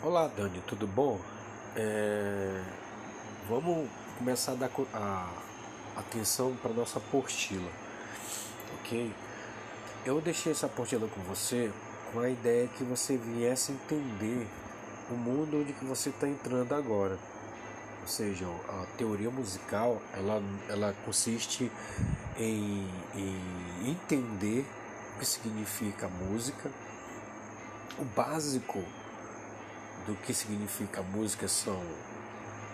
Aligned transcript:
Olá 0.00 0.28
Dani, 0.28 0.62
tudo 0.64 0.86
bom? 0.86 1.18
É, 1.74 2.62
Vamos 3.48 3.88
começar 4.16 4.52
a 4.52 4.54
dar 4.54 4.70
a 4.94 5.28
atenção 5.96 6.54
para 6.62 6.72
nossa 6.72 7.00
apostila, 7.00 7.68
ok? 8.78 9.12
Eu 10.06 10.20
deixei 10.20 10.52
essa 10.52 10.66
apostila 10.66 11.08
com 11.08 11.20
você 11.22 11.72
com 12.12 12.20
a 12.20 12.30
ideia 12.30 12.68
que 12.68 12.84
você 12.84 13.16
viesse 13.16 13.72
entender 13.72 14.46
o 15.10 15.14
mundo 15.14 15.62
onde 15.62 15.72
que 15.72 15.84
você 15.84 16.10
está 16.10 16.28
entrando 16.28 16.72
agora. 16.76 17.18
Ou 18.00 18.06
seja, 18.06 18.46
a 18.68 18.86
teoria 18.96 19.30
musical 19.30 20.00
ela, 20.14 20.40
ela 20.68 20.94
consiste 21.04 21.72
em, 22.38 22.88
em 23.16 23.90
entender 23.90 24.64
o 25.16 25.18
que 25.18 25.26
significa 25.26 26.06
música, 26.06 26.70
o 27.98 28.04
básico 28.04 28.84
do 30.08 30.14
que 30.16 30.32
significa 30.32 31.02
música 31.02 31.46
são 31.46 31.78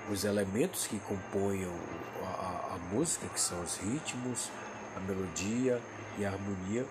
os 0.08 0.24
elementos 0.24 0.86
que 0.86 1.00
compõem 1.00 1.64
a, 1.64 2.27
a- 2.28 2.74
a 2.74 2.78
música, 2.95 3.27
que 3.28 3.41
são 3.41 3.60
os 3.60 3.77
ritmos, 3.78 4.50
a 4.96 5.00
melodia 5.00 5.82
e 6.16 6.24
a 6.24 6.30
harmonia. 6.30 6.86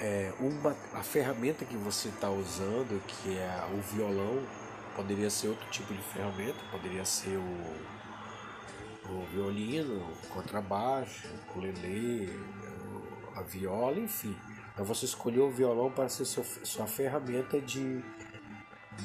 É, 0.00 0.32
uma, 0.40 0.74
a 0.94 1.02
ferramenta 1.02 1.66
que 1.66 1.76
você 1.76 2.08
está 2.08 2.30
usando, 2.30 2.98
que 3.06 3.36
é 3.36 3.68
o 3.74 3.80
violão, 3.94 4.42
poderia 4.94 5.28
ser 5.28 5.48
outro 5.48 5.68
tipo 5.70 5.92
de 5.92 6.02
ferramenta, 6.02 6.58
poderia 6.70 7.04
ser 7.04 7.36
o, 7.36 7.76
o 9.12 9.26
violino, 9.32 9.96
o 9.96 10.26
contrabaixo, 10.28 11.28
o 11.54 11.60
a 13.36 13.42
viola, 13.42 13.98
enfim. 13.98 14.34
Mas 14.78 14.88
você 14.88 15.04
escolheu 15.04 15.46
o 15.46 15.50
violão 15.50 15.90
para 15.90 16.08
ser 16.08 16.24
sua 16.24 16.86
ferramenta 16.86 17.60
de, 17.60 18.02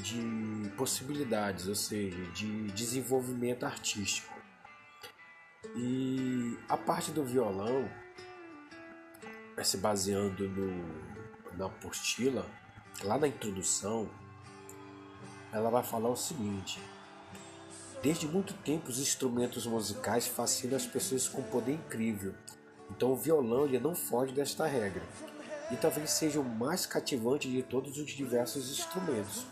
de 0.00 0.70
possibilidades, 0.76 1.66
ou 1.66 1.74
seja, 1.74 2.22
de 2.32 2.70
desenvolvimento 2.72 3.64
artístico. 3.64 4.32
E 5.76 6.58
a 6.68 6.76
parte 6.76 7.10
do 7.10 7.24
violão, 7.24 7.88
eh, 9.56 9.64
se 9.64 9.76
baseando 9.78 10.48
no, 10.48 11.56
na 11.56 11.66
apostila, 11.66 12.46
lá 13.04 13.16
na 13.16 13.28
introdução, 13.28 14.10
ela 15.52 15.70
vai 15.70 15.82
falar 15.82 16.08
o 16.08 16.16
seguinte: 16.16 16.80
Desde 18.02 18.26
muito 18.26 18.52
tempo, 18.54 18.90
os 18.90 18.98
instrumentos 18.98 19.64
musicais 19.64 20.26
fascinam 20.26 20.76
as 20.76 20.86
pessoas 20.86 21.28
com 21.28 21.42
poder 21.42 21.74
incrível. 21.74 22.34
Então, 22.90 23.12
o 23.12 23.16
violão 23.16 23.64
ele 23.64 23.78
não 23.78 23.94
foge 23.94 24.32
desta 24.32 24.66
regra. 24.66 25.02
E 25.70 25.76
talvez 25.76 26.10
seja 26.10 26.40
o 26.40 26.44
mais 26.44 26.84
cativante 26.84 27.48
de 27.48 27.62
todos 27.62 27.96
os 27.96 28.10
diversos 28.10 28.70
instrumentos 28.70 29.46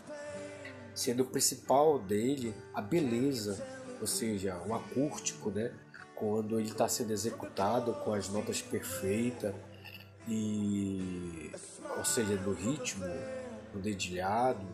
sendo 0.93 1.23
o 1.23 1.25
principal 1.25 1.99
dele 1.99 2.53
a 2.73 2.81
beleza, 2.81 3.65
ou 3.99 4.07
seja, 4.07 4.61
o 4.65 4.73
acústico, 4.73 5.49
né? 5.51 5.71
Quando 6.15 6.59
ele 6.59 6.69
está 6.69 6.87
sendo 6.87 7.11
executado 7.11 7.93
com 8.03 8.13
as 8.13 8.29
notas 8.29 8.61
perfeitas 8.61 9.53
e, 10.27 11.51
ou 11.97 12.05
seja, 12.05 12.35
no 12.35 12.53
ritmo, 12.53 13.05
no 13.73 13.81
dedilhado, 13.81 14.65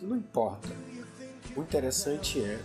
não 0.00 0.16
importa. 0.16 0.68
O 1.56 1.60
interessante 1.60 2.40
é 2.40 2.60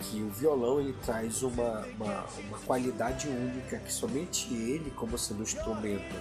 que 0.00 0.22
o 0.22 0.30
violão 0.30 0.80
ele 0.80 0.94
traz 1.04 1.42
uma, 1.42 1.84
uma, 1.86 2.26
uma 2.46 2.58
qualidade 2.58 3.28
única 3.28 3.78
que 3.78 3.92
somente 3.92 4.52
ele, 4.54 4.90
como 4.92 5.18
sendo 5.18 5.40
um 5.40 5.42
instrumento 5.42 6.14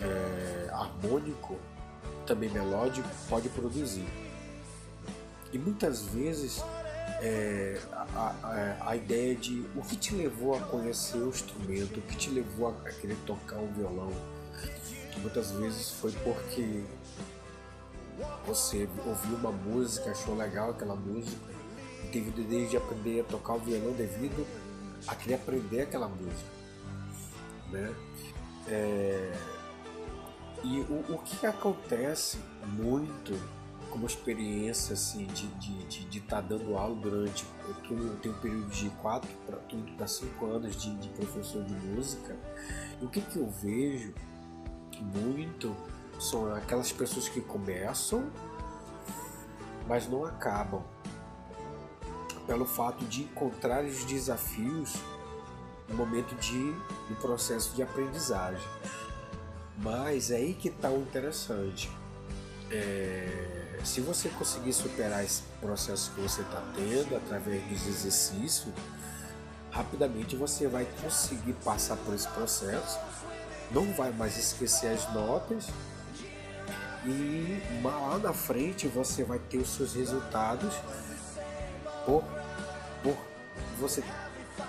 é, 0.00 0.70
harmônico, 0.70 1.56
também 2.26 2.50
melódico, 2.50 3.08
pode 3.28 3.48
produzir. 3.48 4.06
E 5.52 5.58
muitas 5.58 6.02
vezes 6.06 6.62
é, 7.20 7.80
a, 7.92 8.34
a, 8.42 8.90
a 8.90 8.96
ideia 8.96 9.34
de 9.34 9.64
o 9.74 9.82
que 9.82 9.96
te 9.96 10.14
levou 10.14 10.54
a 10.54 10.60
conhecer 10.60 11.18
o 11.18 11.28
instrumento, 11.28 11.98
o 11.98 12.02
que 12.02 12.16
te 12.16 12.30
levou 12.30 12.68
a 12.68 12.90
querer 12.90 13.16
tocar 13.26 13.56
um 13.56 13.72
violão, 13.72 14.12
muitas 15.20 15.50
vezes 15.52 15.90
foi 15.90 16.12
porque 16.12 16.84
você 18.46 18.88
ouviu 19.06 19.36
uma 19.36 19.52
música, 19.52 20.10
achou 20.10 20.36
legal 20.36 20.70
aquela 20.70 20.94
música, 20.94 21.40
teve 22.12 22.30
o 22.30 22.32
desejo 22.32 22.70
de 22.70 22.76
aprender 22.76 23.20
a 23.20 23.24
tocar 23.24 23.54
o 23.54 23.58
violão 23.58 23.92
devido 23.92 24.46
a 25.06 25.14
querer 25.14 25.34
aprender 25.34 25.82
aquela 25.82 26.08
música. 26.08 26.50
Né? 27.70 27.94
É, 28.66 29.32
e 30.64 30.80
o, 30.80 31.14
o 31.14 31.18
que 31.18 31.46
acontece 31.46 32.38
muito 32.66 33.38
como 33.90 34.06
experiência 34.06 34.94
assim, 34.94 35.26
de 35.26 36.18
estar 36.18 36.36
tá 36.36 36.40
dando 36.40 36.76
aula 36.76 36.94
durante. 36.94 37.44
Eu, 37.90 37.98
eu 37.98 38.16
tenho 38.16 38.34
um 38.34 38.38
período 38.38 38.70
de 38.70 38.90
4 38.90 39.28
para 39.96 40.06
5 40.06 40.46
anos 40.46 40.76
de, 40.76 40.94
de, 40.96 41.08
professor 41.10 41.64
de 41.64 41.74
música. 41.74 42.36
E 43.00 43.04
o 43.04 43.08
que, 43.08 43.20
que 43.20 43.38
eu 43.38 43.48
vejo 43.48 44.14
muito 45.00 45.74
são 46.18 46.52
aquelas 46.54 46.90
pessoas 46.92 47.28
que 47.28 47.40
começam, 47.40 48.30
mas 49.86 50.08
não 50.08 50.24
acabam. 50.24 50.82
Pelo 52.46 52.64
fato 52.64 53.04
de 53.04 53.22
encontrar 53.22 53.84
os 53.84 54.04
desafios 54.04 54.94
no 55.88 55.94
momento 55.96 56.34
de, 56.36 56.72
do 57.08 57.16
processo 57.20 57.74
de 57.74 57.82
aprendizagem. 57.82 58.66
Mas 59.78 60.30
é 60.30 60.36
aí 60.36 60.54
que 60.54 60.68
está 60.68 60.90
o 60.90 61.00
interessante. 61.02 61.90
É, 62.70 63.80
se 63.84 64.00
você 64.00 64.28
conseguir 64.28 64.72
superar 64.72 65.24
esse 65.24 65.42
processo 65.60 66.10
que 66.12 66.20
você 66.20 66.42
está 66.42 66.62
tendo 66.74 67.16
através 67.16 67.62
dos 67.64 67.86
exercícios, 67.86 68.74
rapidamente 69.70 70.36
você 70.36 70.66
vai 70.66 70.86
conseguir 71.02 71.54
passar 71.64 71.96
por 71.96 72.14
esse 72.14 72.28
processo, 72.28 72.98
não 73.70 73.92
vai 73.92 74.10
mais 74.12 74.36
esquecer 74.36 74.88
as 74.88 75.12
notas 75.12 75.66
e 77.04 77.62
lá 77.82 78.18
na 78.18 78.32
frente 78.32 78.88
você 78.88 79.22
vai 79.22 79.38
ter 79.38 79.58
os 79.58 79.68
seus 79.68 79.94
resultados 79.94 80.74
por, 82.04 82.24
por 83.02 83.16
você 83.78 84.02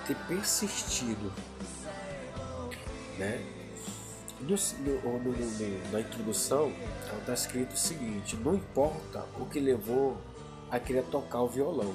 ter 0.05 0.15
persistido, 0.27 1.33
né? 3.17 3.58
No, 4.41 4.55
no, 4.55 5.19
no, 5.19 5.91
na 5.91 5.99
introdução 5.99 6.71
está 7.19 7.33
escrito 7.33 7.73
o 7.73 7.77
seguinte: 7.77 8.37
não 8.37 8.55
importa 8.55 9.25
o 9.39 9.45
que 9.45 9.59
levou 9.59 10.17
a 10.71 10.79
querer 10.79 11.03
tocar 11.05 11.41
o 11.41 11.47
violão, 11.47 11.93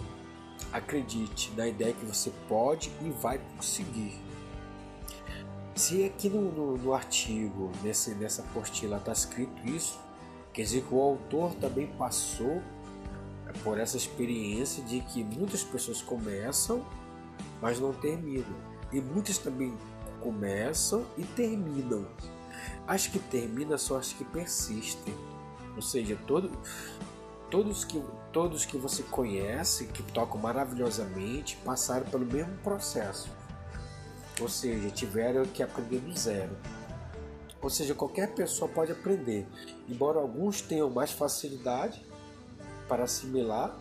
acredite 0.73 1.53
na 1.57 1.67
ideia 1.67 1.93
que 1.93 2.05
você 2.05 2.31
pode 2.49 2.91
e 3.01 3.11
vai 3.11 3.41
conseguir. 3.57 4.21
Se 5.75 6.05
aqui 6.05 6.29
no, 6.29 6.77
no 6.77 6.95
artigo, 6.95 7.73
nesse, 7.83 8.15
nessa 8.15 8.43
apostila, 8.43 8.99
está 8.99 9.13
escrito 9.13 9.67
isso, 9.67 9.99
quer 10.53 10.63
dizer 10.63 10.83
que 10.83 10.95
o 10.95 11.01
autor 11.01 11.55
também 11.55 11.87
passou 11.99 12.63
por 13.63 13.79
essa 13.79 13.97
experiência 13.97 14.85
de 14.85 15.01
que 15.01 15.25
muitas 15.25 15.65
pessoas 15.65 16.03
começam, 16.03 16.85
mas 17.61 17.81
não 17.81 17.93
terminam, 17.93 18.45
e 18.93 19.01
muitas 19.01 19.39
também 19.39 19.77
começam 20.25 21.05
e 21.19 21.23
terminam. 21.23 22.07
As 22.87 23.07
que 23.07 23.19
terminam 23.19 23.77
são 23.77 23.99
as 23.99 24.15
que 24.15 24.25
persistem. 24.25 25.15
Ou 25.77 25.83
seja, 25.83 26.19
todo, 26.27 26.51
todos, 27.51 27.85
que, 27.85 28.03
todos 28.33 28.65
que 28.65 28.79
você 28.79 29.03
conhece, 29.03 29.87
que 29.87 30.03
tocam 30.03 30.41
maravilhosamente, 30.41 31.57
passaram 31.59 32.07
pelo 32.07 32.25
mesmo 32.25 32.57
processo. 32.59 33.29
Ou 34.41 34.49
seja, 34.49 34.91
tiveram 34.91 35.45
que 35.45 35.63
aprender 35.63 35.99
do 35.99 36.19
zero. 36.19 36.57
Ou 37.61 37.69
seja, 37.69 37.95
qualquer 37.95 38.35
pessoa 38.35 38.71
pode 38.71 38.93
aprender, 38.93 39.47
embora 39.89 40.19
alguns 40.19 40.61
tenham 40.61 40.91
mais 40.91 41.11
facilidade 41.11 42.05
para 42.89 43.05
assimilar 43.05 43.79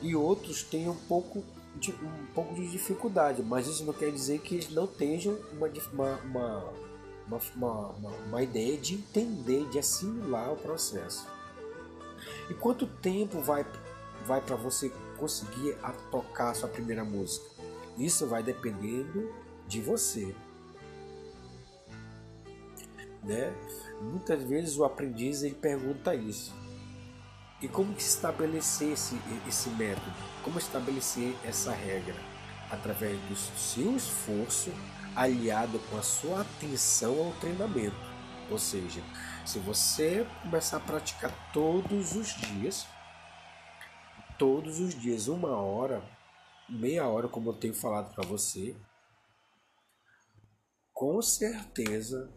e 0.00 0.14
outros 0.14 0.62
tenham 0.62 0.92
um 0.92 1.06
pouco 1.08 1.42
um 1.76 2.26
pouco 2.34 2.54
de 2.54 2.68
dificuldade, 2.68 3.42
mas 3.42 3.66
isso 3.66 3.84
não 3.84 3.92
quer 3.92 4.10
dizer 4.10 4.40
que 4.40 4.56
eles 4.56 4.70
não 4.70 4.86
tenham 4.86 5.38
uma, 5.52 5.68
uma, 5.92 6.72
uma, 7.26 7.38
uma, 7.56 8.10
uma 8.26 8.42
ideia 8.42 8.76
de 8.76 8.94
entender, 8.94 9.68
de 9.68 9.78
assimilar 9.78 10.52
o 10.52 10.56
processo. 10.56 11.26
E 12.50 12.54
quanto 12.54 12.86
tempo 12.86 13.40
vai, 13.40 13.64
vai 14.26 14.40
para 14.40 14.56
você 14.56 14.90
conseguir 15.18 15.76
a 15.82 15.92
tocar 16.10 16.50
a 16.50 16.54
sua 16.54 16.68
primeira 16.68 17.04
música? 17.04 17.46
Isso 17.96 18.26
vai 18.26 18.42
dependendo 18.42 19.32
de 19.66 19.80
você. 19.80 20.34
Né? 23.22 23.52
Muitas 24.00 24.42
vezes 24.44 24.76
o 24.76 24.84
aprendiz 24.84 25.42
ele 25.42 25.54
pergunta 25.54 26.14
isso. 26.14 26.54
E 27.60 27.66
como 27.66 27.92
que 27.92 28.02
estabelecer 28.02 28.92
esse, 28.92 29.20
esse 29.46 29.68
método? 29.70 30.14
Como 30.44 30.58
estabelecer 30.58 31.36
essa 31.44 31.72
regra? 31.72 32.14
Através 32.70 33.18
do 33.22 33.34
seu 33.34 33.96
esforço 33.96 34.70
aliado 35.16 35.80
com 35.90 35.98
a 35.98 36.02
sua 36.02 36.42
atenção 36.42 37.18
ao 37.18 37.32
treinamento. 37.40 37.96
Ou 38.50 38.58
seja, 38.58 39.02
se 39.44 39.58
você 39.58 40.26
começar 40.42 40.76
a 40.76 40.80
praticar 40.80 41.32
todos 41.52 42.14
os 42.14 42.28
dias, 42.36 42.86
todos 44.38 44.78
os 44.78 44.94
dias, 44.94 45.26
uma 45.26 45.56
hora, 45.56 46.02
meia 46.68 47.06
hora, 47.08 47.28
como 47.28 47.50
eu 47.50 47.54
tenho 47.54 47.74
falado 47.74 48.14
para 48.14 48.24
você, 48.24 48.76
com 50.92 51.20
certeza 51.20 52.30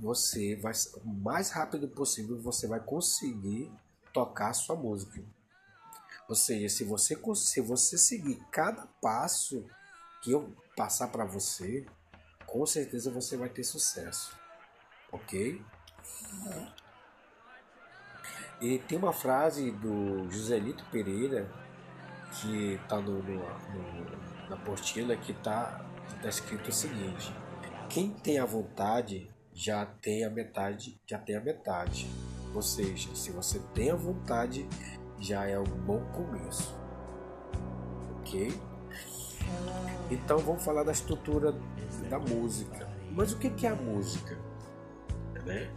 você 0.00 0.54
vai, 0.56 0.72
o 1.04 1.08
mais 1.08 1.50
rápido 1.50 1.88
possível, 1.88 2.40
você 2.40 2.68
vai 2.68 2.80
conseguir 2.80 3.72
tocar 4.18 4.50
a 4.50 4.54
sua 4.54 4.74
música. 4.74 5.22
Ou 6.28 6.34
seja, 6.34 6.68
se 6.68 6.82
você, 6.82 7.16
se 7.36 7.60
você 7.60 7.96
seguir 7.96 8.36
cada 8.50 8.84
passo 9.00 9.64
que 10.20 10.32
eu 10.32 10.52
passar 10.76 11.08
para 11.08 11.24
você, 11.24 11.86
com 12.44 12.66
certeza 12.66 13.12
você 13.12 13.36
vai 13.36 13.48
ter 13.48 13.62
sucesso. 13.62 14.36
Ok? 15.12 15.64
E 18.60 18.78
tem 18.80 18.98
uma 18.98 19.12
frase 19.12 19.70
do 19.70 20.28
Joselito 20.28 20.84
Pereira 20.90 21.48
que 22.32 22.74
está 22.74 22.96
no, 22.96 23.22
no, 23.22 23.38
no, 23.38 24.48
na 24.50 24.56
apostila 24.56 25.16
que 25.16 25.30
está 25.30 25.86
tá 26.20 26.28
escrito 26.28 26.70
o 26.70 26.72
seguinte: 26.72 27.32
quem 27.88 28.10
tem 28.10 28.40
a 28.40 28.44
vontade 28.44 29.30
já 29.54 29.86
tem 29.86 30.24
a 30.24 30.30
metade, 30.30 31.00
já 31.06 31.18
tem 31.18 31.36
a 31.36 31.40
metade. 31.40 32.10
Ou 32.54 32.62
seja, 32.62 33.14
se 33.14 33.30
você 33.30 33.60
tem 33.74 33.90
a 33.90 33.94
vontade, 33.94 34.68
já 35.18 35.46
é 35.46 35.58
um 35.58 35.64
bom 35.64 36.00
começo. 36.12 36.74
Ok? 38.18 38.52
Então 40.10 40.38
vamos 40.38 40.64
falar 40.64 40.82
da 40.82 40.92
estrutura 40.92 41.54
da 42.08 42.18
música. 42.18 42.88
Mas 43.12 43.32
o 43.32 43.38
que 43.38 43.66
é 43.66 43.70
a 43.70 43.74
música? 43.74 44.36
Né? 45.44 45.70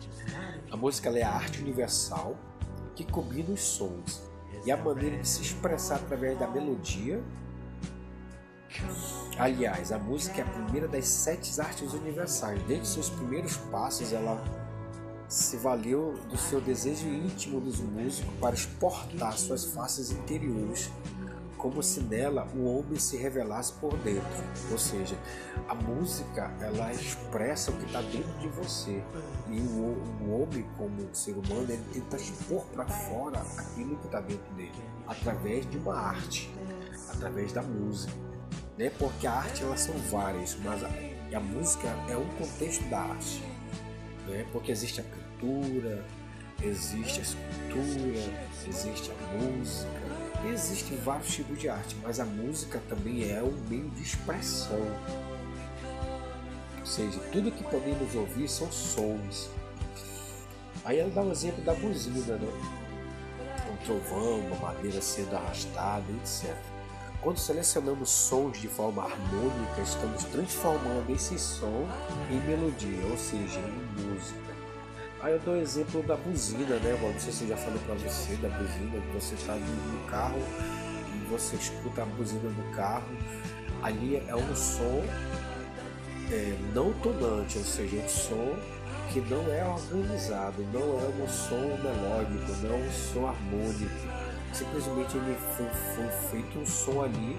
A 0.71 0.77
música 0.77 1.09
é 1.09 1.23
a 1.23 1.31
arte 1.31 1.61
universal 1.61 2.35
que 2.95 3.05
combina 3.05 3.51
os 3.53 3.61
sons 3.61 4.21
e 4.65 4.71
a 4.71 4.77
maneira 4.77 5.17
de 5.17 5.27
se 5.27 5.41
expressar 5.41 5.95
através 5.95 6.37
da 6.37 6.47
melodia. 6.47 7.23
Aliás, 9.37 9.91
a 9.91 9.97
música 9.97 10.41
é 10.41 10.43
a 10.43 10.47
primeira 10.47 10.87
das 10.87 11.07
sete 11.07 11.59
artes 11.59 11.93
universais. 11.93 12.61
Desde 12.63 12.87
seus 12.87 13.09
primeiros 13.09 13.57
passos, 13.57 14.13
ela 14.13 14.41
se 15.31 15.55
valeu 15.55 16.13
do 16.29 16.37
seu 16.37 16.59
desejo 16.59 17.07
íntimo 17.07 17.61
dos 17.61 17.79
músicos 17.79 18.33
para 18.41 18.53
exportar 18.53 19.37
suas 19.37 19.63
faces 19.63 20.11
interiores, 20.11 20.91
como 21.55 21.81
se 21.81 22.01
nela 22.01 22.45
o 22.53 22.65
homem 22.65 22.99
se 22.99 23.15
revelasse 23.15 23.71
por 23.73 23.95
dentro. 23.99 24.43
Ou 24.69 24.77
seja, 24.77 25.17
a 25.69 25.73
música 25.73 26.53
ela 26.59 26.91
expressa 26.91 27.71
o 27.71 27.77
que 27.77 27.85
está 27.85 28.01
dentro 28.01 28.33
de 28.39 28.49
você 28.49 29.01
e 29.49 29.61
o, 29.61 29.95
o 30.21 30.41
homem 30.41 30.67
como 30.77 31.15
ser 31.15 31.31
humano 31.31 31.61
ele 31.69 31.83
tenta 31.93 32.17
expor 32.17 32.65
para 32.65 32.85
fora 32.85 33.39
aquilo 33.57 33.95
que 33.99 34.07
está 34.07 34.19
dentro 34.19 34.53
dele 34.55 34.83
através 35.07 35.69
de 35.69 35.77
uma 35.77 35.95
arte, 35.95 36.53
através 37.09 37.53
da 37.53 37.61
música, 37.61 38.11
né? 38.77 38.89
Porque 38.99 39.25
a 39.25 39.31
arte 39.31 39.63
elas 39.63 39.79
são 39.79 39.95
várias, 40.09 40.57
mas 40.61 40.83
a, 40.83 40.89
a 41.37 41.39
música 41.39 41.87
é 42.09 42.17
um 42.17 42.27
contexto 42.37 42.83
da 42.89 42.99
arte, 42.99 43.41
né? 44.27 44.45
Porque 44.51 44.73
existe 44.73 44.99
a 44.99 45.20
pintura, 45.41 46.05
existe 46.61 47.19
a 47.19 47.23
escultura, 47.23 48.47
existe 48.67 49.11
a 49.11 49.37
música, 49.37 49.89
existem 50.53 50.97
vários 50.97 51.33
tipos 51.33 51.59
de 51.59 51.67
arte, 51.67 51.97
mas 52.03 52.19
a 52.19 52.25
música 52.25 52.79
também 52.87 53.29
é 53.29 53.41
um 53.41 53.51
meio 53.67 53.89
de 53.89 54.03
expressão. 54.03 54.79
Ou 56.79 56.85
seja, 56.85 57.19
tudo 57.31 57.51
que 57.51 57.63
podemos 57.63 58.15
ouvir 58.15 58.47
são 58.47 58.71
sons. 58.71 59.49
Aí 60.85 60.99
ela 60.99 61.09
dá 61.09 61.21
um 61.21 61.31
exemplo 61.31 61.63
da 61.63 61.73
buzina, 61.73 62.37
né? 62.37 62.47
Um 63.71 63.85
trovão, 63.85 64.39
uma 64.39 64.73
madeira 64.73 65.01
sendo 65.01 65.35
arrastada, 65.35 66.05
etc. 66.21 66.55
Quando 67.21 67.37
selecionamos 67.37 68.09
sons 68.09 68.59
de 68.59 68.67
forma 68.67 69.03
harmônica, 69.03 69.81
estamos 69.81 70.23
transformando 70.25 71.07
esse 71.11 71.37
som 71.37 71.87
em 72.31 72.39
melodia, 72.47 73.05
ou 73.11 73.17
seja, 73.17 73.59
em 73.59 74.01
música. 74.01 74.60
Aí 75.23 75.33
eu 75.33 75.39
dou 75.39 75.53
o 75.53 75.57
exemplo 75.57 76.01
da 76.01 76.15
buzina, 76.15 76.77
né, 76.77 76.93
mano? 76.93 77.13
Não 77.13 77.19
sei 77.19 77.31
se 77.31 77.47
já 77.47 77.55
falei 77.55 77.79
pra 77.85 77.93
você 77.93 78.35
da 78.37 78.49
buzina, 78.49 78.99
que 78.99 79.13
você 79.13 79.35
tá 79.45 79.53
no 79.55 80.09
carro 80.09 80.39
e 81.13 81.29
você 81.29 81.55
escuta 81.57 82.01
a 82.01 82.05
buzina 82.05 82.49
do 82.49 82.75
carro. 82.75 83.05
Ali 83.83 84.15
é 84.15 84.35
um 84.35 84.55
som 84.55 85.03
é, 86.31 86.57
não 86.73 86.91
tonante, 86.93 87.59
ou 87.59 87.63
seja, 87.63 87.97
um 87.97 88.09
som 88.09 88.55
que 89.11 89.19
não 89.21 89.45
é 89.51 89.63
organizado, 89.63 90.63
não 90.73 90.81
é 90.81 91.23
um 91.23 91.27
som 91.27 91.77
melódico, 91.83 92.51
não 92.63 92.73
é 92.73 92.77
um 92.77 92.91
som 92.91 93.27
harmônico. 93.27 93.91
Simplesmente 94.53 95.17
ele 95.17 95.37
foi, 95.55 95.67
foi 95.95 96.07
feito 96.31 96.59
um 96.59 96.65
som 96.65 97.03
ali 97.03 97.37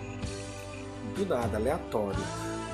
do 1.16 1.26
nada, 1.26 1.56
aleatório. 1.56 2.22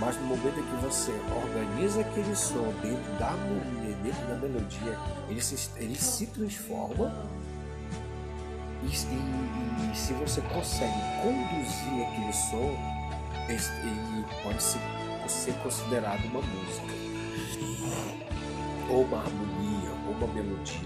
Mas 0.00 0.16
no 0.16 0.26
momento 0.26 0.60
em 0.60 0.62
que 0.62 0.76
você 0.76 1.12
organiza 1.44 2.00
aquele 2.00 2.34
som 2.36 2.72
dentro 2.82 3.12
da 3.18 3.28
harmonia, 3.28 3.96
dentro 4.02 4.26
da 4.26 4.34
melodia, 4.36 4.98
ele 5.28 5.42
se, 5.42 5.70
ele 5.76 5.96
se 5.96 6.26
transforma. 6.26 7.12
E, 8.82 8.86
e, 8.86 9.92
e 9.92 9.96
se 9.96 10.12
você 10.12 10.40
consegue 10.42 11.00
conduzir 11.20 12.06
aquele 12.06 12.32
som, 12.32 12.98
ele 13.48 14.24
pode 14.42 14.62
ser, 14.62 14.80
ser 15.26 15.54
considerado 15.62 16.24
uma 16.26 16.40
música, 16.40 16.94
ou 18.88 19.02
uma 19.02 19.18
harmonia, 19.18 19.90
ou 20.06 20.14
uma 20.14 20.26
melodia, 20.28 20.78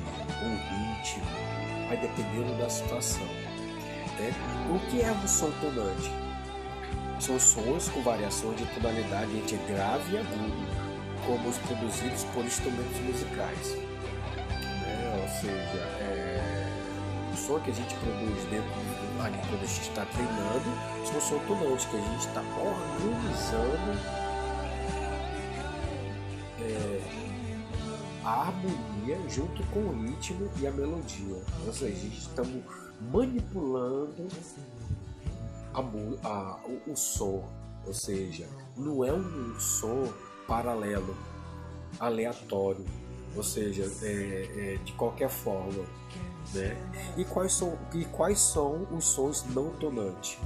ou 0.42 0.48
um 0.48 0.96
ritmo, 0.96 1.24
vai 1.88 1.96
dependendo 1.98 2.56
da 2.58 2.70
situação. 2.70 3.26
Né? 4.18 4.32
O 4.70 4.90
que 4.90 5.02
é 5.02 5.12
um 5.12 5.28
som 5.28 5.50
tonante? 5.60 6.31
São 7.22 7.38
sons 7.38 7.88
com 7.88 8.02
variações 8.02 8.58
de 8.58 8.66
tonalidade 8.74 9.30
entre 9.38 9.56
grave 9.72 10.12
e 10.12 10.18
agudo, 10.18 10.66
como 11.24 11.48
os 11.48 11.56
produzidos 11.58 12.24
por 12.34 12.44
instrumentos 12.44 12.98
musicais. 12.98 13.76
Né? 13.76 15.22
Ou 15.22 15.28
seja, 15.40 15.78
é... 16.00 16.68
o 17.32 17.36
som 17.36 17.60
que 17.60 17.70
a 17.70 17.74
gente 17.74 17.94
produz 17.94 18.42
dentro 18.50 18.72
ali 19.22 19.38
quando 19.48 19.62
a 19.62 19.66
gente 19.66 19.82
está 19.82 20.04
treinando 20.04 20.64
são 21.06 21.20
som 21.20 21.38
tonantes 21.46 21.84
que 21.84 21.96
a 21.96 22.00
gente 22.00 22.26
está 22.26 22.40
organizando 22.40 24.00
é... 26.60 27.00
a 28.24 28.48
harmonia 28.48 29.18
junto 29.28 29.64
com 29.66 29.78
o 29.78 30.02
ritmo 30.02 30.50
e 30.60 30.66
a 30.66 30.72
melodia. 30.72 31.40
Ou 31.64 31.72
seja, 31.72 31.94
a 31.94 32.00
gente 32.00 32.18
estamos 32.18 32.64
manipulando 33.12 34.26
a, 35.74 35.80
a, 36.28 36.56
o, 36.64 36.92
o 36.92 36.96
som, 36.96 37.44
ou 37.86 37.94
seja, 37.94 38.48
não 38.76 39.04
é 39.04 39.12
um 39.12 39.58
som 39.58 40.12
paralelo, 40.46 41.16
aleatório, 41.98 42.84
ou 43.36 43.42
seja, 43.42 43.90
é, 44.02 44.74
é, 44.74 44.78
de 44.84 44.92
qualquer 44.92 45.28
forma. 45.28 45.84
Né? 46.54 46.76
E, 47.16 47.24
quais 47.24 47.52
são, 47.52 47.78
e 47.94 48.04
quais 48.06 48.40
são 48.40 48.86
os 48.90 49.04
sons 49.04 49.44
não 49.54 49.70
tonantes? 49.70 50.38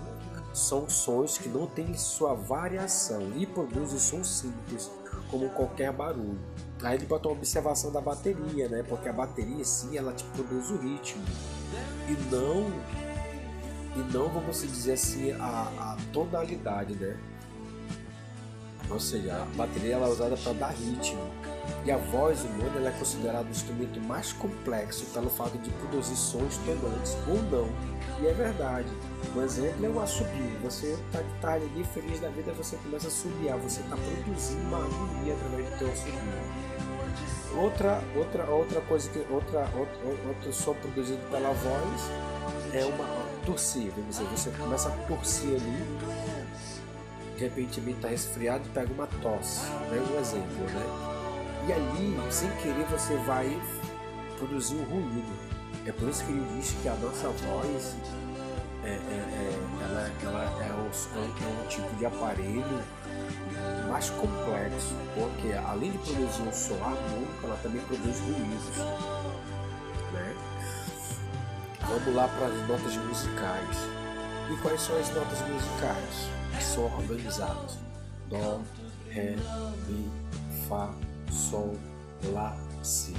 São 0.55 0.89
sons 0.89 1.37
que 1.37 1.49
não 1.49 1.67
têm 1.67 1.95
sua 1.95 2.35
variação 2.35 3.33
e 3.37 3.45
produzem 3.45 3.99
sons 3.99 4.29
simples, 4.29 4.91
como 5.31 5.51
qualquer 5.51 5.93
barulho. 5.93 6.39
Aí 6.83 6.97
ele 6.97 7.07
botou 7.07 7.33
uma 7.33 7.39
observação 7.39 7.91
da 7.91 8.01
bateria, 8.01 8.69
né? 8.69 8.83
Porque 8.83 9.09
a 9.09 9.13
bateria 9.13 9.65
sim 9.65 9.97
ela 9.97 10.13
te 10.13 10.25
produz 10.25 10.71
o 10.71 10.77
ritmo 10.77 11.23
e 12.09 12.13
não 12.35 12.71
e 13.97 14.13
não 14.13 14.29
vamos 14.29 14.61
dizer 14.61 14.93
assim 14.93 15.33
a, 15.33 15.73
a 15.79 15.97
tonalidade, 16.13 16.95
né? 16.95 17.17
Ou 18.91 19.01
seja, 19.01 19.35
a 19.35 19.45
bateria 19.57 19.95
ela 19.95 20.07
é 20.07 20.11
usada 20.11 20.37
para 20.37 20.53
dar 20.53 20.71
ritmo. 20.71 21.21
E 21.85 21.91
a 21.91 21.97
voz 21.97 22.45
humana 22.45 22.89
é 22.89 22.93
considerada 22.93 23.47
o 23.47 23.51
instrumento 23.51 24.01
mais 24.01 24.33
complexo 24.33 25.05
pelo 25.07 25.29
fato 25.29 25.59
de 25.59 25.71
produzir 25.71 26.15
sons 26.15 26.59
tonantes 26.59 27.17
ou 27.27 27.43
não. 27.51 27.69
E 28.21 28.27
é 28.27 28.33
verdade. 28.33 28.89
Um 29.35 29.43
exemplo 29.43 29.87
é 29.87 29.89
o 29.89 30.01
assobio. 30.01 30.59
Você 30.63 30.93
está 30.93 31.21
de 31.21 31.41
tarde 31.41 31.67
ali, 31.67 31.85
feliz 31.85 32.21
da 32.21 32.29
vida, 32.29 32.53
você 32.53 32.77
começa 32.77 33.09
a 33.09 33.11
subiar. 33.11 33.59
Você 33.59 33.81
está 33.81 33.97
produzindo 33.97 34.63
uma 34.63 34.79
harmonia 34.79 35.35
através 35.35 35.71
do 35.71 35.79
teu 35.79 35.93
assobio. 35.93 36.77
Outra, 37.57 38.03
outra, 38.15 38.45
outra 38.51 38.81
coisa 38.83 39.09
que 39.11 39.19
outra, 39.33 39.61
outro, 39.77 40.29
outro 40.29 40.53
som 40.53 40.75
produzido 40.75 41.21
pela 41.31 41.53
voz 41.53 42.11
é 42.73 42.85
uma 42.85 43.26
torcer, 43.47 43.91
vamos 43.93 44.19
dizer, 44.19 44.25
você 44.25 44.51
começa 44.51 44.89
a 44.89 44.93
torcer 45.07 45.49
ali, 45.49 45.99
de 47.37 47.45
repente 47.45 47.81
está 47.81 48.09
resfriado 48.09 48.65
e 48.67 48.69
pega 48.71 48.93
uma 48.93 49.07
tosse, 49.07 49.67
né? 49.91 50.05
um 50.11 50.21
exemplo, 50.21 50.65
né? 50.65 51.17
E 51.69 51.73
ali, 51.73 52.33
sem 52.33 52.51
querer, 52.57 52.85
você 52.87 53.15
vai 53.19 53.61
produzir 54.39 54.75
um 54.77 54.85
ruído. 54.85 55.57
É 55.87 55.93
por 55.93 56.09
isso 56.09 56.25
que 56.25 56.33
ele 56.33 56.47
diz 56.57 56.75
que 56.83 56.89
a 56.89 56.95
nossa 56.95 57.29
voz 57.29 57.97
é, 58.85 58.89
é, 58.89 58.93
é 58.93 59.59
ela, 59.83 60.11
ela 60.23 60.45
é, 60.65 60.73
um, 60.73 60.87
é 60.87 61.65
um 61.65 61.69
tipo 61.69 61.95
de 61.97 62.07
aparelho 62.07 62.83
mais 63.89 64.11
complexo, 64.11 64.95
porque 65.15 65.53
além 65.53 65.93
de 65.93 65.99
produzir 65.99 66.43
um 66.43 66.53
som 66.53 66.75
harmônico, 66.75 67.45
ela 67.45 67.59
também 67.63 67.83
produz 67.83 68.19
ruídos. 68.21 68.77
Né? 70.13 70.35
Vamos 71.99 72.15
lá 72.15 72.29
para 72.29 72.47
as 72.47 72.69
notas 72.69 72.97
musicais. 72.97 73.77
E 74.51 74.57
quais 74.59 74.81
são 74.81 74.99
as 74.99 75.09
notas 75.15 75.41
musicais 75.49 76.31
que 76.57 76.63
são 76.63 76.85
organizadas? 76.85 77.79
Dó, 78.29 78.61
Ré, 79.11 79.37
Mi, 79.89 80.11
Fá, 80.69 80.93
Sol, 81.31 81.75
Lá, 82.33 82.57
Si. 82.83 83.15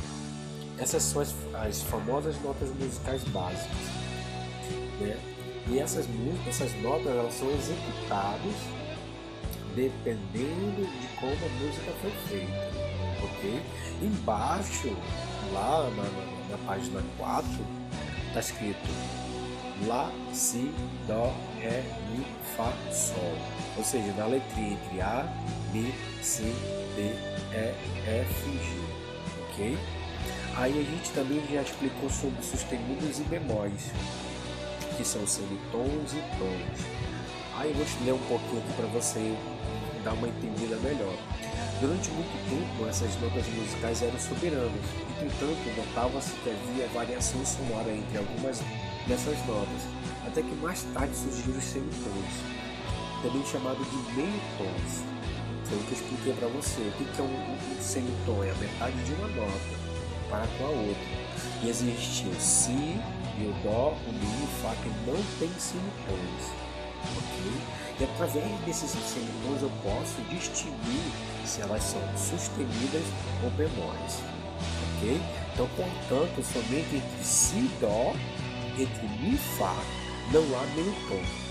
Essas 0.77 1.03
são 1.03 1.21
as, 1.21 1.33
as 1.55 1.81
famosas 1.81 2.39
notas 2.41 2.69
musicais 2.69 3.23
básicas. 3.25 3.77
Né? 4.99 5.17
E 5.67 5.79
essas, 5.79 6.05
essas 6.47 6.73
notas 6.81 7.07
elas 7.07 7.33
são 7.33 7.49
executadas 7.49 8.53
dependendo 9.75 10.87
de 10.87 11.07
como 11.19 11.33
a 11.33 11.49
música 11.59 11.91
foi 12.01 12.11
feita. 12.27 12.71
Ok? 13.23 13.61
Embaixo, 14.01 14.95
lá 15.51 15.89
na, 15.95 16.03
na, 16.03 16.49
na 16.51 16.57
página 16.65 17.03
4, 17.17 17.47
está 18.37 18.39
escrito 18.39 18.89
Lá, 19.85 20.11
Si, 20.33 20.71
Dó, 21.07 21.33
Ré, 21.59 21.83
Mi, 22.09 22.25
Fá, 22.55 22.73
Sol. 22.91 23.37
Ou 23.77 23.83
seja, 23.83 24.11
na 24.13 24.25
letrinha 24.25 24.73
entre 24.73 25.01
A, 25.01 25.31
B, 25.71 25.93
C, 26.23 26.43
D, 26.95 27.13
E, 27.53 27.75
F, 28.21 28.51
G. 28.51 28.73
Ok? 29.43 29.77
Aí 30.55 30.79
a 30.79 30.83
gente 30.83 31.11
também 31.11 31.43
já 31.51 31.61
explicou 31.61 32.09
sobre 32.09 32.41
sustenidos 32.41 33.19
e 33.19 33.23
bemóis, 33.23 33.91
que 34.97 35.05
são 35.05 35.27
semitons 35.27 36.13
e 36.13 36.23
tons. 36.39 36.87
Aí 37.57 37.69
eu 37.69 37.75
vou 37.75 37.85
ler 38.03 38.13
um 38.13 38.27
pouquinho 38.27 38.63
aqui 38.63 38.73
para 38.73 38.87
você 38.87 39.35
dar 40.03 40.13
uma 40.13 40.27
entendida 40.27 40.75
melhor. 40.77 41.15
Durante 41.79 42.09
muito 42.09 42.49
tempo, 42.49 42.89
essas 42.89 43.13
notas 43.21 43.47
musicais 43.49 44.01
eram 44.01 44.19
soberanas, 44.19 44.71
entretanto, 45.11 45.77
notava-se 45.77 46.31
que 46.37 46.49
havia 46.49 46.87
variação 46.87 47.45
sonora 47.45 47.91
entre 47.91 48.17
algumas 48.17 48.61
dessas 49.07 49.37
notas, 49.45 49.85
até 50.25 50.41
que 50.41 50.55
mais 50.55 50.81
tarde 50.91 51.15
surgiram 51.15 51.59
os 51.59 51.63
semitons, 51.63 52.33
também 53.21 53.45
chamado 53.45 53.77
de 53.77 54.13
meio 54.15 54.41
tons. 54.57 55.03
Foi 55.65 55.77
o 55.77 55.81
que 55.83 55.91
eu 55.91 55.97
expliquei 55.99 56.33
para 56.33 56.47
você. 56.47 56.81
O 56.81 56.91
que 56.93 57.19
é 57.19 57.23
um, 57.23 57.27
um 57.27 57.81
semitom? 57.81 58.43
É 58.43 58.51
a 58.51 58.55
metade 58.55 58.95
de 59.03 59.13
uma 59.13 59.27
nota 59.27 59.87
para 60.29 60.47
com 60.57 60.65
a 60.65 60.69
outra. 60.69 61.17
E 61.61 61.69
existe 61.69 62.25
o 62.25 62.39
Si 62.39 62.99
e 63.37 63.45
o 63.45 63.53
Dó, 63.63 63.89
o 64.07 64.13
Mi 64.13 64.25
e 64.25 64.43
o 64.43 64.47
Fá 64.61 64.73
que 64.81 64.89
não 65.05 65.21
tem 65.39 65.49
semitons. 65.59 66.53
Ok? 67.17 67.51
E 67.99 68.03
através 68.03 68.59
desses 68.61 68.89
semitons 68.89 69.61
eu 69.61 69.71
posso 69.83 70.21
distinguir 70.29 71.11
se 71.47 71.61
elas 71.61 71.83
são 71.83 72.01
sustenidas 72.17 73.03
ou 73.43 73.49
bemóis. 73.51 74.21
Ok? 74.97 75.21
Então, 75.53 75.67
portanto, 75.75 76.43
somente 76.43 76.95
entre 76.97 77.23
Si 77.23 77.69
Dó, 77.79 78.13
entre 78.77 79.07
Mi 79.19 79.37
Fá, 79.57 79.75
não 80.31 80.41
há 80.41 80.65
meio 80.75 80.93
tom. 81.07 81.47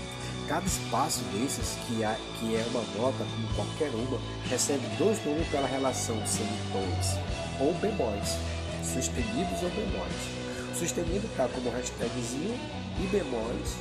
Cada 0.47 0.65
espaço 0.65 1.21
desses, 1.33 1.77
que, 1.85 2.03
há, 2.03 2.15
que 2.39 2.55
é 2.55 2.65
uma 2.69 2.81
nota 2.97 3.25
como 3.25 3.53
qualquer 3.55 3.89
uma, 3.89 4.17
recebe 4.49 4.87
dois 4.97 5.23
nomes 5.25 5.47
pela 5.49 5.67
relação 5.67 6.15
semitons 6.25 7.17
ou 7.59 7.73
bemóis 7.75 8.37
sustenidos 8.83 9.61
ou 9.63 9.69
bemóis. 9.71 10.77
Sustenido 10.77 11.27
está 11.27 11.49
como 11.49 11.69
hashtagzinho 11.71 12.57
e 12.99 13.07
bemóis 13.07 13.75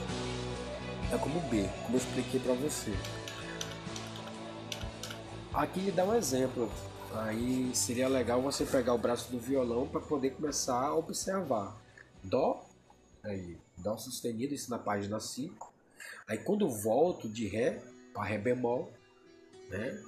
é 1.12 1.18
como 1.18 1.38
B, 1.48 1.68
como 1.84 1.96
eu 1.96 1.98
expliquei 1.98 2.40
para 2.40 2.54
você. 2.54 2.92
Aqui 5.56 5.80
ele 5.80 5.92
dá 5.92 6.04
um 6.04 6.14
exemplo. 6.14 6.70
Aí 7.14 7.74
seria 7.74 8.08
legal 8.08 8.42
você 8.42 8.66
pegar 8.66 8.92
o 8.92 8.98
braço 8.98 9.32
do 9.32 9.40
violão 9.40 9.88
para 9.88 10.02
poder 10.02 10.32
começar 10.32 10.78
a 10.78 10.94
observar. 10.94 11.74
Dó, 12.22 12.62
aí, 13.24 13.56
Dó 13.78 13.96
sustenido, 13.96 14.52
isso 14.52 14.68
na 14.68 14.78
página 14.78 15.18
5. 15.18 15.72
Aí 16.28 16.36
quando 16.36 16.68
volto 16.68 17.26
de 17.26 17.48
Ré 17.48 17.82
para 18.12 18.24
Ré 18.24 18.36
bemol, 18.36 18.92
né? 19.70 19.98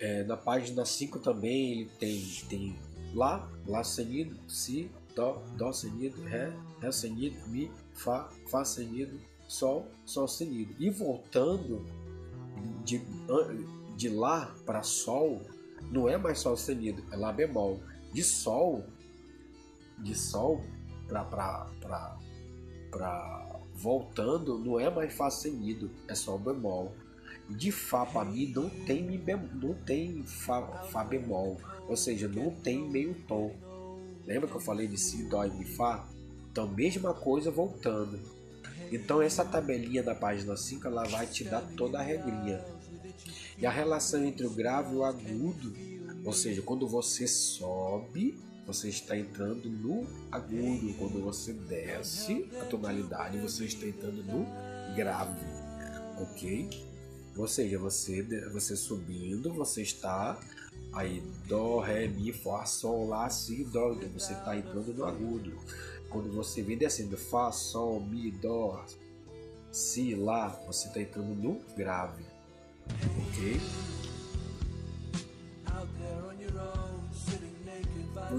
É, 0.00 0.24
na 0.24 0.36
página 0.36 0.84
5 0.84 1.20
também 1.20 1.72
ele 1.72 1.90
tem, 2.00 2.20
tem 2.48 2.78
Lá, 3.14 3.48
Lá 3.68 3.84
sustenido, 3.84 4.36
Si, 4.50 4.90
Dó, 5.14 5.40
Dó 5.56 5.72
sustenido, 5.72 6.20
Ré, 6.24 6.52
Ré 6.80 6.90
sustenido, 6.90 7.36
Mi, 7.46 7.70
Fá, 7.94 8.28
Fá 8.50 8.64
sustenido, 8.64 9.20
Sol, 9.46 9.86
Sol 10.04 10.26
sustenido. 10.26 10.74
E 10.76 10.90
voltando 10.90 11.86
de, 12.84 13.00
de 13.96 14.08
Lá 14.08 14.54
para 14.64 14.82
Sol, 14.82 15.42
não 15.90 16.08
é 16.08 16.16
mais 16.16 16.38
Sol 16.38 16.56
sustenido, 16.56 17.02
é 17.10 17.16
Lá 17.16 17.32
bemol. 17.32 17.80
De 18.12 18.22
Sol, 18.22 18.84
de 19.98 20.14
Sol 20.14 20.62
para 21.08 22.16
voltando, 23.74 24.58
não 24.58 24.78
é 24.78 24.90
mais 24.90 25.12
Fá 25.12 25.30
sustenido, 25.30 25.90
é 26.08 26.14
Sol 26.14 26.38
bemol 26.38 26.92
de 27.48 27.72
Fá 27.72 28.04
para 28.04 28.24
mim 28.26 28.52
não 28.54 28.68
tem, 28.68 29.02
mi 29.02 29.16
bemol, 29.16 29.48
não 29.54 29.74
tem 29.74 30.22
fá, 30.24 30.62
fá 30.90 31.02
bemol, 31.02 31.58
ou 31.88 31.96
seja, 31.96 32.28
não 32.28 32.50
tem 32.50 32.78
meio 32.78 33.14
tom. 33.26 33.54
Lembra 34.26 34.48
que 34.48 34.56
eu 34.56 34.60
falei 34.60 34.86
de 34.86 34.98
Si, 34.98 35.22
Dó 35.24 35.44
e 35.44 35.50
Mi, 35.50 35.64
Fá? 35.64 36.06
Então, 36.50 36.68
mesma 36.68 37.14
coisa 37.14 37.50
voltando. 37.50 38.20
Então, 38.90 39.20
essa 39.20 39.44
tabelinha 39.44 40.02
da 40.02 40.14
página 40.14 40.56
5 40.56 40.86
ela 40.86 41.04
vai 41.04 41.26
te 41.26 41.44
dar 41.44 41.60
toda 41.76 41.98
a 41.98 42.02
regrinha. 42.02 42.64
E 43.58 43.66
a 43.66 43.70
relação 43.70 44.24
entre 44.24 44.46
o 44.46 44.50
grave 44.50 44.94
e 44.94 44.96
o 44.96 45.04
agudo, 45.04 45.74
ou 46.24 46.32
seja, 46.32 46.62
quando 46.62 46.86
você 46.86 47.26
sobe, 47.26 48.38
você 48.68 48.90
está 48.90 49.16
entrando 49.16 49.68
no 49.68 50.06
agudo. 50.30 50.92
Quando 50.98 51.22
você 51.22 51.54
desce 51.54 52.48
a 52.60 52.64
tonalidade, 52.66 53.38
você 53.38 53.64
está 53.64 53.86
entrando 53.86 54.22
no 54.22 54.46
grave. 54.94 55.40
Ok? 56.20 56.68
Ou 57.36 57.48
seja, 57.48 57.78
você, 57.78 58.22
você 58.52 58.76
subindo, 58.76 59.52
você 59.54 59.82
está 59.82 60.38
aí 60.92 61.22
Dó, 61.46 61.80
Ré, 61.80 62.08
Mi, 62.08 62.32
Fá, 62.32 62.66
Sol, 62.66 63.08
Lá, 63.08 63.30
Si, 63.30 63.64
Dó. 63.64 63.92
Então 63.92 64.08
você 64.10 64.34
está 64.34 64.56
entrando 64.56 64.92
no 64.92 65.04
agudo. 65.04 65.52
Quando 66.10 66.32
você 66.32 66.62
vem 66.62 66.78
descendo 66.78 67.16
Fá, 67.16 67.52
Sol, 67.52 68.00
Mi, 68.00 68.30
Dó, 68.30 68.84
Si, 69.70 70.14
Lá, 70.14 70.48
você 70.66 70.88
está 70.88 71.00
entrando 71.00 71.34
no 71.34 71.60
grave. 71.76 72.24
Ok? 73.28 73.60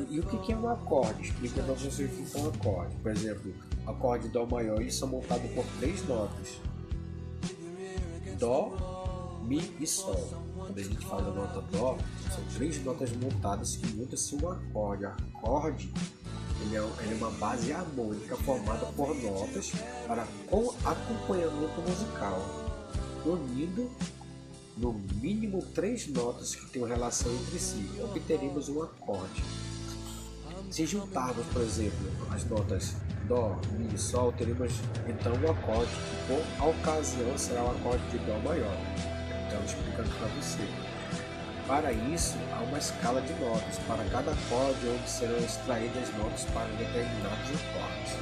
E 0.09 0.19
o 0.19 0.23
que 0.23 0.51
é 0.51 0.55
um 0.55 0.69
acorde? 0.69 1.23
Explica 1.23 1.63
para 1.63 1.73
vocês 1.73 2.11
o 2.11 2.23
que 2.23 2.38
é 2.38 2.41
um 2.41 2.49
acorde. 2.49 2.95
Por 2.97 3.11
exemplo, 3.11 3.53
acorde 3.88 4.27
Dó 4.29 4.45
maior, 4.45 4.81
eles 4.81 4.95
são 4.95 5.07
montados 5.07 5.49
por 5.51 5.65
três 5.79 6.07
notas. 6.07 6.59
Dó, 8.38 9.39
Mi 9.43 9.73
e 9.79 9.88
Sol. 9.88 10.29
Quando 10.55 10.77
a 10.77 10.83
gente 10.83 11.05
fala 11.05 11.33
nota 11.33 11.61
Dó, 11.71 11.97
são 12.33 12.43
três 12.55 12.83
notas 12.83 13.11
montadas 13.13 13.75
que 13.75 13.88
montam-se 13.93 14.35
um 14.35 14.49
acorde. 14.49 15.05
Acorde 15.05 15.91
ele 16.61 16.75
é, 16.75 16.79
ele 17.03 17.13
é 17.13 17.15
uma 17.15 17.31
base 17.31 17.71
harmônica 17.71 18.35
formada 18.37 18.85
por 18.87 19.15
notas 19.15 19.71
para 20.07 20.27
com 20.49 20.73
acompanhamento 20.85 21.81
musical, 21.81 22.41
unindo 23.25 23.89
no 24.77 24.93
mínimo 25.21 25.61
três 25.73 26.07
notas 26.07 26.55
que 26.55 26.65
têm 26.67 26.85
relação 26.85 27.31
entre 27.31 27.59
si, 27.59 27.89
obteremos 28.01 28.69
um 28.69 28.83
acorde. 28.83 29.43
Se 30.71 30.85
juntarmos, 30.85 31.45
por 31.47 31.61
exemplo, 31.61 31.97
as 32.31 32.45
notas 32.45 32.95
Dó, 33.27 33.59
Mi 33.77 33.93
e 33.93 33.97
Sol, 33.97 34.31
teremos 34.31 34.73
então 35.07 35.33
um 35.33 35.51
acorde 35.51 35.91
que 35.91 36.59
por 36.59 36.69
ocasião 36.69 37.37
será 37.37 37.63
o 37.63 37.71
acorde 37.71 38.09
de 38.09 38.17
Dó 38.19 38.37
maior. 38.39 38.77
Então, 39.47 39.63
explicando 39.65 40.09
para 40.09 40.27
você. 40.27 40.88
Para 41.69 41.93
isso, 41.93 42.35
há 42.51 42.61
uma 42.61 42.79
escala 42.79 43.21
de 43.21 43.31
notas 43.33 43.77
para 43.88 44.03
cada 44.05 44.31
acorde 44.31 44.88
onde 44.88 45.07
serão 45.07 45.38
extraídas 45.38 46.11
notas 46.17 46.45
para 46.45 46.65
determinados 46.65 47.47
acordes. 47.61 48.13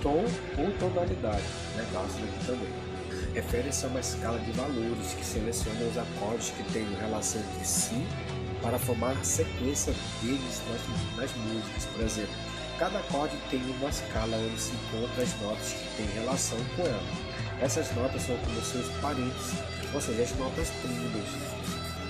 Tom 0.00 0.24
ou 0.56 0.70
tonalidade, 0.78 1.42
isso 1.42 2.18
aqui 2.18 2.46
também. 2.46 3.34
Refere-se 3.34 3.86
a 3.86 3.88
uma 3.88 3.98
escala 3.98 4.38
de 4.38 4.52
valores 4.52 5.14
que 5.14 5.26
seleciona 5.26 5.80
os 5.80 5.98
acordes 5.98 6.50
que 6.50 6.62
têm 6.72 6.86
relação 7.00 7.40
entre 7.40 7.66
si 7.66 8.06
para 8.62 8.78
formar 8.78 9.18
a 9.18 9.24
sequência 9.24 9.92
deles 10.22 10.62
nas, 10.70 11.16
nas 11.16 11.36
músicas. 11.38 11.86
Por 11.86 12.04
exemplo, 12.04 12.34
cada 12.78 13.00
acorde 13.00 13.36
tem 13.50 13.60
uma 13.62 13.90
escala 13.90 14.36
onde 14.36 14.60
se 14.60 14.74
encontram 14.74 15.24
as 15.24 15.40
notas 15.40 15.72
que 15.72 15.96
têm 15.96 16.06
relação 16.22 16.58
com 16.76 16.82
ela. 16.82 17.34
Essas 17.60 17.92
notas 17.96 18.22
são 18.22 18.36
como 18.36 18.60
seus 18.62 18.88
parentes, 19.00 19.54
ou 19.94 20.00
seja, 20.00 20.22
as 20.22 20.36
notas 20.36 20.70
primas. 20.82 21.28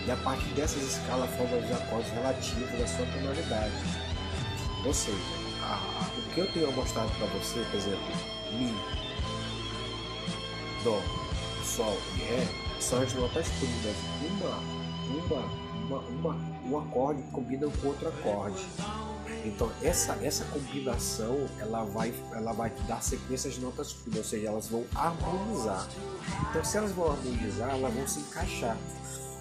E 0.06 0.10
a 0.10 0.16
partir 0.16 0.48
dessas 0.54 0.82
escalas 0.82 1.30
formam 1.36 1.58
os 1.58 1.72
acordes 1.72 2.10
relativos 2.12 2.80
à 2.80 2.86
sua 2.86 3.06
tonalidade. 3.06 3.72
Ou 4.84 4.92
seja, 4.92 5.16
a, 5.62 6.08
o 6.18 6.34
que 6.34 6.40
eu 6.40 6.52
tenho 6.52 6.72
mostrado 6.72 7.10
para 7.18 7.26
você, 7.28 7.60
por 7.70 7.76
exemplo, 7.76 8.14
Mi, 8.52 8.74
Dó, 10.82 11.00
Sol 11.64 11.96
e 12.16 12.18
Ré, 12.20 12.46
são 12.80 13.00
as 13.00 13.12
notas 13.14 13.48
primas. 13.48 13.96
Uma 14.20 14.84
uma, 15.84 15.98
uma 15.98 16.54
um 16.66 16.78
acorde 16.78 17.22
combina 17.32 17.66
com 17.68 17.88
outro 17.88 18.08
acorde. 18.08 18.64
Então 19.44 19.70
essa, 19.82 20.18
essa 20.22 20.44
combinação 20.46 21.46
ela 21.58 21.84
vai, 21.84 22.14
ela 22.32 22.52
vai 22.52 22.72
dar 22.88 23.02
sequências 23.02 23.54
de 23.54 23.60
notas 23.60 23.92
finas, 23.92 24.18
ou 24.18 24.24
seja, 24.24 24.48
elas 24.48 24.68
vão 24.68 24.84
harmonizar. 24.94 25.86
Então 26.50 26.64
se 26.64 26.76
elas 26.76 26.92
vão 26.92 27.12
harmonizar, 27.12 27.70
elas 27.70 27.92
vão 27.92 28.08
se 28.08 28.20
encaixar. 28.20 28.76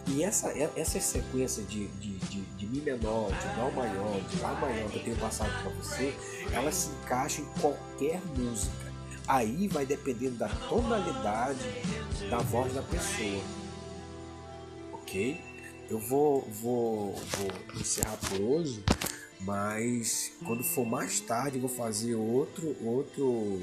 E 0.07 0.21
essa, 0.21 0.49
essa 0.75 0.99
sequência 0.99 1.63
de, 1.63 1.87
de, 1.87 2.17
de, 2.17 2.41
de 2.41 2.65
Mi 2.67 2.81
menor, 2.81 3.29
de 3.29 3.47
Dó 3.55 3.71
maior, 3.71 4.19
de 4.19 4.39
Lá 4.41 4.53
maior 4.55 4.89
que 4.89 4.97
eu 4.97 5.03
tenho 5.03 5.15
passado 5.15 5.49
para 5.61 5.71
você, 5.71 6.13
ela 6.51 6.71
se 6.71 6.89
encaixa 6.89 7.41
em 7.41 7.45
qualquer 7.61 8.21
música. 8.37 8.91
Aí 9.25 9.69
vai 9.69 9.85
dependendo 9.85 10.35
da 10.35 10.49
tonalidade 10.67 11.59
da 12.29 12.39
voz 12.39 12.73
da 12.73 12.81
pessoa. 12.81 13.41
Ok? 14.91 15.39
Eu 15.89 15.99
vou, 15.99 16.41
vou, 16.61 17.15
vou 17.15 17.79
encerrar 17.79 18.17
por 18.17 18.41
hoje, 18.41 18.83
mas 19.43 20.31
quando 20.45 20.63
for 20.63 20.85
mais 20.85 21.19
tarde 21.19 21.59
vou 21.59 21.69
fazer 21.69 22.15
outro, 22.15 22.75
outro 22.85 23.61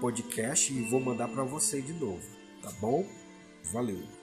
podcast 0.00 0.72
e 0.72 0.82
vou 0.88 1.00
mandar 1.00 1.28
para 1.28 1.44
você 1.44 1.80
de 1.80 1.92
novo, 1.92 2.22
tá 2.62 2.70
bom? 2.80 3.06
Valeu! 3.72 4.13